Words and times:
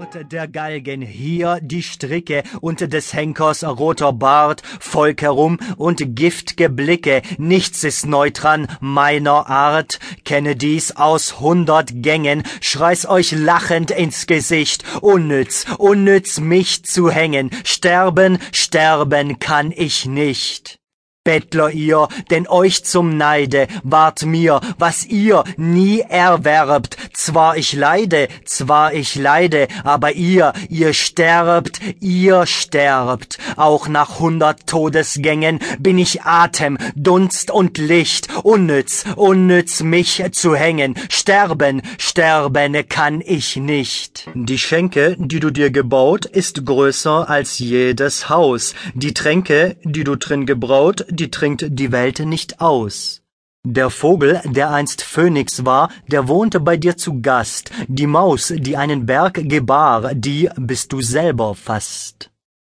Dort 0.00 0.32
der 0.32 0.48
Galgen, 0.48 1.02
hier 1.02 1.58
die 1.60 1.82
Stricke 1.82 2.42
und 2.62 2.80
des 2.80 3.12
Henkers 3.12 3.62
roter 3.62 4.14
Bart, 4.14 4.62
Volk 4.80 5.20
herum 5.20 5.58
und 5.76 6.16
giftge 6.16 6.70
Blicke, 6.70 7.20
nichts 7.36 7.84
ist 7.84 8.06
neu 8.06 8.30
dran 8.30 8.66
meiner 8.80 9.50
Art, 9.50 10.00
kenne 10.24 10.56
dies 10.56 10.92
aus 10.92 11.38
hundert 11.38 11.90
Gängen, 12.02 12.44
schrei's 12.62 13.04
euch 13.04 13.32
lachend 13.32 13.90
ins 13.90 14.26
Gesicht, 14.26 14.84
unnütz, 15.02 15.66
unnütz 15.76 16.40
mich 16.40 16.82
zu 16.86 17.10
hängen, 17.10 17.50
sterben, 17.64 18.38
sterben 18.52 19.38
kann 19.38 19.70
ich 19.70 20.06
nicht. 20.06 20.79
Bettler 21.22 21.70
ihr, 21.70 22.08
denn 22.30 22.48
euch 22.48 22.82
zum 22.82 23.18
Neide 23.18 23.68
ward 23.82 24.24
mir, 24.24 24.62
was 24.78 25.04
ihr 25.04 25.44
nie 25.58 26.00
erwerbt. 26.00 26.96
Zwar 27.12 27.58
ich 27.58 27.74
leide, 27.74 28.28
zwar 28.46 28.94
ich 28.94 29.16
leide, 29.16 29.68
aber 29.84 30.12
ihr, 30.12 30.54
ihr 30.70 30.94
sterbt, 30.94 31.78
ihr 32.00 32.46
sterbt. 32.46 33.36
Auch 33.56 33.86
nach 33.86 34.18
hundert 34.18 34.66
Todesgängen 34.66 35.58
bin 35.78 35.98
ich 35.98 36.22
Atem, 36.22 36.78
Dunst 36.94 37.50
und 37.50 37.76
Licht, 37.76 38.28
unnütz, 38.42 39.04
unnütz 39.14 39.82
mich 39.82 40.24
zu 40.32 40.56
hängen. 40.56 40.94
Sterben, 41.10 41.82
sterben 41.98 42.88
kann 42.88 43.20
ich 43.20 43.56
nicht. 43.56 44.26
Die 44.32 44.58
Schenke, 44.58 45.16
die 45.18 45.40
du 45.40 45.50
dir 45.50 45.70
gebaut, 45.70 46.24
ist 46.24 46.64
größer 46.64 47.28
als 47.28 47.58
jedes 47.58 48.30
Haus. 48.30 48.74
Die 48.94 49.12
Tränke, 49.12 49.76
die 49.84 50.04
du 50.04 50.16
drin 50.16 50.46
gebraut, 50.46 51.04
die 51.10 51.30
trinkt 51.30 51.66
die 51.68 51.92
Welt 51.92 52.20
nicht 52.20 52.60
aus. 52.60 53.22
Der 53.66 53.90
Vogel, 53.90 54.40
der 54.44 54.70
einst 54.70 55.02
Phönix 55.02 55.66
war, 55.66 55.90
der 56.06 56.28
wohnte 56.28 56.60
bei 56.60 56.78
dir 56.78 56.96
zu 56.96 57.20
Gast, 57.20 57.70
die 57.88 58.06
Maus, 58.06 58.54
die 58.56 58.76
einen 58.76 59.04
Berg 59.04 59.34
gebar, 59.48 60.14
die 60.14 60.48
bist 60.56 60.92
du 60.92 61.02
selber 61.02 61.54
fast. 61.54 62.29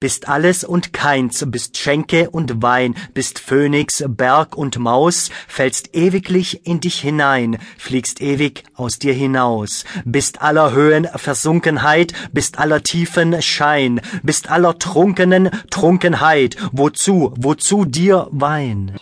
Bist 0.00 0.28
alles 0.28 0.62
und 0.62 0.92
keins, 0.92 1.44
bist 1.48 1.76
Schenke 1.76 2.30
und 2.30 2.62
Wein, 2.62 2.94
bist 3.14 3.40
Phönix, 3.40 4.04
Berg 4.06 4.56
und 4.56 4.78
Maus, 4.78 5.28
fällst 5.48 5.92
ewiglich 5.96 6.64
in 6.68 6.78
dich 6.78 7.00
hinein, 7.00 7.58
fliegst 7.76 8.20
ewig 8.20 8.62
aus 8.74 9.00
dir 9.00 9.12
hinaus, 9.12 9.84
bist 10.04 10.40
aller 10.40 10.70
Höhen 10.70 11.08
Versunkenheit, 11.16 12.12
bist 12.32 12.60
aller 12.60 12.84
Tiefen 12.84 13.42
Schein, 13.42 14.00
bist 14.22 14.48
aller 14.48 14.78
Trunkenen 14.78 15.50
Trunkenheit, 15.68 16.56
wozu, 16.70 17.34
wozu 17.36 17.84
dir 17.84 18.28
Wein? 18.30 18.96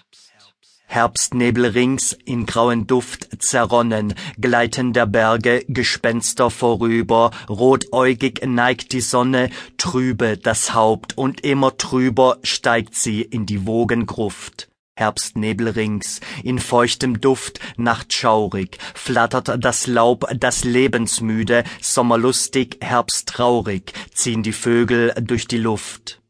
Herbstnebel 0.86 1.66
rings 1.66 2.16
in 2.24 2.46
grauen 2.46 2.86
Duft 2.86 3.28
zerronnen, 3.42 4.14
gleiten 4.40 4.92
der 4.92 5.06
Berge 5.06 5.64
Gespenster 5.68 6.48
vorüber, 6.50 7.32
rotäugig 7.48 8.40
neigt 8.46 8.92
die 8.92 9.00
Sonne, 9.00 9.50
trübe 9.76 10.38
das 10.38 10.74
Haupt 10.74 11.18
und 11.18 11.42
immer 11.42 11.76
trüber 11.76 12.38
steigt 12.42 12.94
sie 12.94 13.20
in 13.22 13.44
die 13.46 13.66
Wogengruft. 13.66 14.68
Herbstnebel 14.98 15.68
rings, 15.68 16.20
in 16.42 16.58
feuchtem 16.58 17.20
Duft, 17.20 17.60
nachtschaurig, 17.76 18.78
flattert 18.94 19.62
das 19.62 19.86
Laub, 19.86 20.26
das 20.34 20.64
lebensmüde, 20.64 21.64
sommerlustig, 21.82 22.78
herbsttraurig, 22.80 23.92
ziehen 24.14 24.42
die 24.42 24.54
Vögel 24.54 25.12
durch 25.20 25.46
die 25.46 25.58
Luft. 25.58 26.22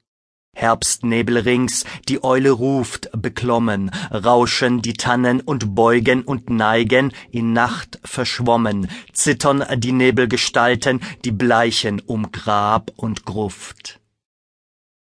Herbstnebel 0.58 1.36
rings, 1.36 1.84
die 2.08 2.24
Eule 2.24 2.50
ruft, 2.50 3.10
beklommen, 3.12 3.90
rauschen 4.10 4.80
die 4.80 4.94
Tannen 4.94 5.42
und 5.42 5.74
beugen 5.74 6.22
und 6.22 6.48
neigen, 6.48 7.12
in 7.30 7.52
Nacht 7.52 8.00
verschwommen, 8.04 8.88
zittern 9.12 9.66
die 9.76 9.92
Nebelgestalten, 9.92 11.00
die 11.26 11.30
bleichen 11.30 12.00
um 12.00 12.32
Grab 12.32 12.90
und 12.96 13.26
Gruft. 13.26 14.00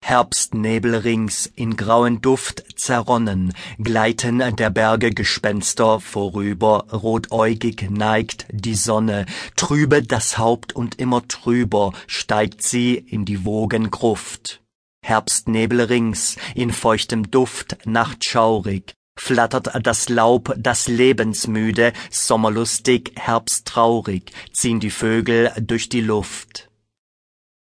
Herbstnebel 0.02 0.96
rings, 0.96 1.46
in 1.54 1.76
grauen 1.76 2.22
Duft 2.22 2.64
zerronnen, 2.76 3.52
gleiten 3.78 4.42
der 4.56 4.70
Berge 4.70 5.10
Gespenster 5.10 6.00
vorüber, 6.00 6.86
rotäugig 6.90 7.90
neigt 7.90 8.46
die 8.50 8.76
Sonne, 8.76 9.26
trübe 9.56 10.02
das 10.02 10.38
Haupt 10.38 10.74
und 10.74 10.98
immer 10.98 11.28
trüber 11.28 11.92
steigt 12.06 12.62
sie 12.62 12.94
in 12.94 13.26
die 13.26 13.44
Wogengruft. 13.44 14.63
Herbstnebel 15.04 15.82
rings, 15.82 16.36
in 16.54 16.72
feuchtem 16.72 17.30
Duft, 17.30 17.76
nachtschaurig, 17.84 18.94
flattert 19.18 19.70
das 19.86 20.08
Laub, 20.08 20.54
das 20.56 20.88
lebensmüde, 20.88 21.92
sommerlustig, 22.10 23.12
herbsttraurig, 23.16 24.32
ziehen 24.54 24.80
die 24.80 24.90
Vögel 24.90 25.52
durch 25.60 25.90
die 25.90 26.00
Luft. 26.00 26.70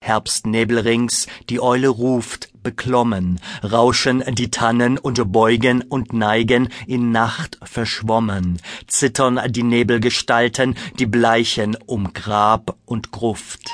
Herbstnebel 0.03 0.77
rings, 0.77 1.25
die 1.49 1.59
Eule 1.59 1.87
ruft, 1.87 2.49
beklommen, 2.61 3.39
rauschen 3.63 4.23
die 4.35 4.51
Tannen 4.51 4.99
und 4.99 5.31
beugen 5.31 5.81
und 5.81 6.13
neigen, 6.13 6.69
in 6.85 7.11
Nacht 7.11 7.57
verschwommen, 7.63 8.61
zittern 8.85 9.41
die 9.49 9.63
Nebelgestalten, 9.63 10.75
die 10.99 11.07
bleichen 11.07 11.75
um 11.87 12.13
Grab 12.13 12.77
und 12.85 13.09
Gruft. 13.09 13.67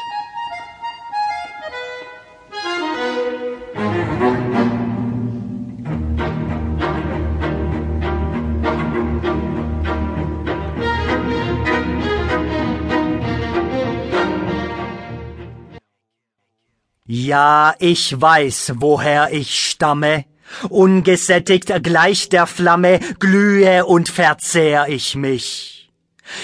Ja, 17.13 17.75
ich 17.79 18.19
weiß, 18.19 18.73
woher 18.75 19.33
ich 19.33 19.69
stamme. 19.69 20.25
Ungesättigt 20.69 21.71
gleich 21.83 22.29
der 22.29 22.47
Flamme 22.47 22.99
glühe 23.19 23.85
und 23.85 24.09
verzehr 24.09 24.87
ich 24.89 25.15
mich. 25.15 25.80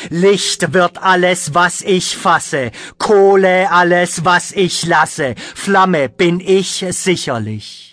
Licht 0.09 0.73
wird 0.73 1.01
alles, 1.01 1.53
was 1.53 1.81
ich 1.81 2.17
fasse, 2.17 2.71
Kohle 2.97 3.71
alles, 3.71 4.25
was 4.25 4.51
ich 4.51 4.85
lasse, 4.85 5.35
Flamme 5.55 6.09
bin 6.09 6.39
ich 6.39 6.85
sicherlich. 6.89 7.89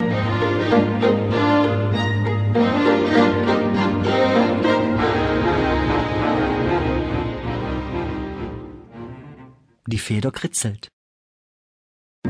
Die 9.87 9.99
Feder 9.99 10.31
kritzelt. 10.31 10.94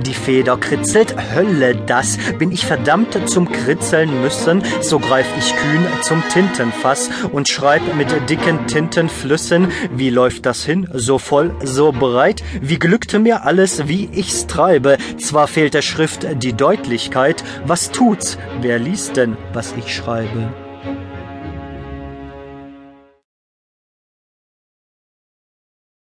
Die 0.02 0.14
Feder 0.14 0.58
kritzelt, 0.58 1.16
Hölle 1.34 1.76
das, 1.76 2.18
bin 2.38 2.52
ich 2.52 2.66
verdammt 2.66 3.18
zum 3.30 3.52
Kritzeln 3.52 4.22
müssen, 4.22 4.62
so 4.82 5.00
greif 5.00 5.26
ich 5.38 5.56
kühn 5.56 5.86
zum 6.02 6.22
Tintenfass 6.30 7.10
und 7.32 7.48
schreib 7.48 7.96
mit 7.96 8.08
dicken 8.30 8.68
Tintenflüssen, 8.68 9.72
wie 9.92 10.10
läuft 10.10 10.46
das 10.46 10.66
hin, 10.66 10.88
so 10.94 11.18
voll, 11.18 11.56
so 11.64 11.92
breit, 11.92 12.44
wie 12.62 12.80
glückte 12.80 13.20
mir 13.20 13.44
alles, 13.44 13.88
wie 13.88 14.10
ich's 14.12 14.48
treibe, 14.48 14.98
zwar 15.18 15.48
fehlt 15.48 15.74
der 15.74 15.82
Schrift 15.82 16.28
die 16.44 16.54
Deutlichkeit, 16.54 17.44
was 17.66 17.92
tut's, 17.92 18.38
wer 18.62 18.80
liest 18.80 19.18
denn, 19.18 19.38
was 19.54 19.74
ich 19.78 19.96
schreibe? 19.96 20.54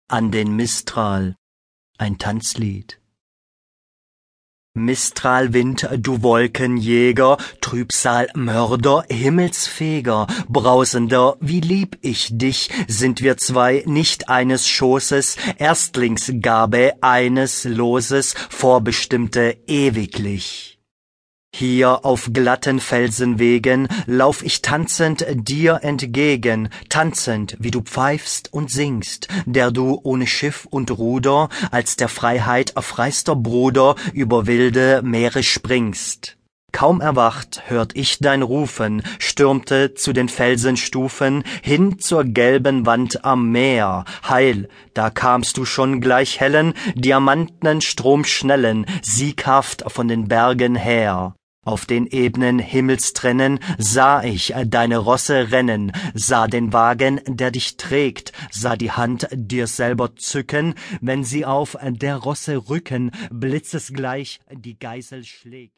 An 0.08 0.32
den 0.32 0.56
Mistral, 0.56 1.36
ein 1.98 2.18
Tanzlied. 2.18 3.00
Mistralwind, 4.76 5.88
du 5.98 6.22
Wolkenjäger, 6.22 7.38
Trübsal, 7.62 8.28
Mörder, 8.36 9.06
Himmelsfeger, 9.10 10.28
brausender, 10.50 11.38
wie 11.40 11.62
lieb 11.62 11.98
ich 12.02 12.30
dich, 12.32 12.70
sind 12.88 13.22
wir 13.22 13.38
zwei 13.38 13.84
nicht 13.86 14.28
eines 14.28 14.68
Schoßes, 14.68 15.38
Erstlingsgabe 15.58 16.94
eines 17.00 17.64
Loses, 17.64 18.36
vorbestimmte 18.50 19.58
ewiglich. 19.66 20.75
Hier 21.58 22.04
auf 22.04 22.32
glatten 22.34 22.82
Felsenwegen 22.82 23.88
lauf 24.08 24.44
ich 24.44 24.62
tanzend 24.62 25.26
dir 25.34 25.80
entgegen, 25.84 26.68
tanzend, 26.90 27.56
wie 27.60 27.72
du 27.72 27.80
pfeifst 27.80 28.52
und 28.52 28.70
singst, 28.70 29.30
der 29.46 29.72
du 29.72 29.98
ohne 30.04 30.28
Schiff 30.28 30.68
und 30.70 30.92
Ruder 30.92 31.48
als 31.72 31.96
der 31.96 32.10
Freiheit 32.10 32.74
freister 32.78 33.38
Bruder 33.38 33.96
über 34.12 34.48
wilde 34.48 35.02
Meere 35.02 35.44
springst. 35.44 36.36
Kaum 36.74 37.00
erwacht, 37.00 37.64
hört 37.68 37.96
ich 37.96 38.20
dein 38.20 38.42
Rufen, 38.42 39.02
stürmte 39.18 39.94
zu 39.94 40.12
den 40.12 40.28
Felsenstufen 40.28 41.46
hin 41.62 42.00
zur 42.00 42.26
gelben 42.26 42.86
Wand 42.86 43.24
am 43.24 43.50
Meer. 43.54 44.04
Heil, 44.28 44.68
da 44.94 45.10
kamst 45.10 45.56
du 45.56 45.64
schon 45.64 46.02
gleich 46.02 46.42
hellen, 46.42 46.74
diamantenen 46.96 47.80
Stromschnellen, 47.80 48.86
sieghaft 49.02 49.86
von 49.90 50.10
den 50.10 50.28
Bergen 50.28 50.76
her. 50.76 51.34
Auf 51.66 51.88
den 51.88 52.06
ebnen 52.06 52.60
Himmelstrennen 52.60 53.60
sah 53.80 54.24
ich 54.24 54.54
deine 54.68 55.00
Rosse 55.00 55.52
rennen, 55.52 55.92
sah 56.14 56.46
den 56.46 56.74
Wagen, 56.74 57.20
der 57.26 57.50
dich 57.50 57.76
trägt, 57.76 58.34
sah 58.52 58.76
die 58.76 58.92
Hand 58.92 59.28
dir 59.34 59.66
selber 59.66 60.16
zücken, 60.16 60.76
wenn 61.02 61.24
sie 61.24 61.44
auf 61.44 61.76
der 61.84 62.18
Rosse 62.18 62.70
Rücken 62.70 63.10
blitzesgleich 63.32 64.42
die 64.52 64.78
Geisel 64.78 65.24
schlägt. 65.24 65.74